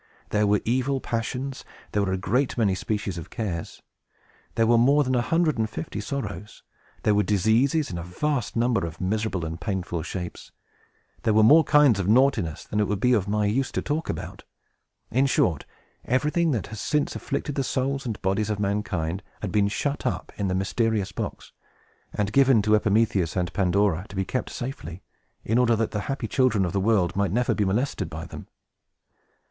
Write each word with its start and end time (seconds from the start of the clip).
There 0.29 0.47
were 0.47 0.61
evil 0.65 0.99
Passions; 0.99 1.63
there 1.91 2.01
were 2.01 2.11
a 2.11 2.17
great 2.17 2.57
many 2.57 2.73
species 2.73 3.19
of 3.19 3.29
Cares; 3.29 3.83
there 4.55 4.65
were 4.65 4.75
more 4.79 5.03
than 5.03 5.13
a 5.13 5.21
hundred 5.21 5.59
and 5.59 5.69
fifty 5.69 6.01
Sorrows; 6.01 6.63
there 7.03 7.13
were 7.13 7.21
Diseases, 7.21 7.91
in 7.91 7.99
a 7.99 8.03
vast 8.03 8.55
number 8.55 8.83
of 8.83 8.99
miserable 8.99 9.45
and 9.45 9.61
painful 9.61 10.01
shapes; 10.01 10.51
there 11.21 11.35
were 11.35 11.43
more 11.43 11.63
kinds 11.63 11.99
of 11.99 12.07
Naughtiness 12.07 12.63
than 12.63 12.79
it 12.79 12.87
would 12.87 12.99
be 12.99 13.13
of 13.13 13.27
any 13.31 13.51
use 13.51 13.71
to 13.73 13.81
talk 13.83 14.09
about. 14.09 14.41
In 15.11 15.27
short, 15.27 15.65
everything 16.03 16.49
that 16.49 16.65
has 16.73 16.81
since 16.81 17.15
afflicted 17.15 17.53
the 17.53 17.63
souls 17.63 18.03
and 18.03 18.19
bodies 18.23 18.49
of 18.49 18.59
mankind 18.59 19.21
had 19.43 19.51
been 19.51 19.67
shut 19.67 20.07
up 20.07 20.31
in 20.35 20.47
the 20.47 20.55
mysterious 20.55 21.11
box, 21.11 21.51
and 22.11 22.33
given 22.33 22.63
to 22.63 22.73
Epimetheus 22.73 23.35
and 23.35 23.53
Pandora 23.53 24.07
to 24.09 24.15
be 24.15 24.25
kept 24.25 24.49
safely, 24.49 25.03
in 25.45 25.59
order 25.59 25.75
that 25.75 25.91
the 25.91 25.99
happy 26.09 26.27
children 26.27 26.65
of 26.65 26.73
the 26.73 26.81
world 26.81 27.15
might 27.15 27.31
never 27.31 27.53
be 27.53 27.65
molested 27.65 28.09
by 28.09 28.25
them. 28.25 28.47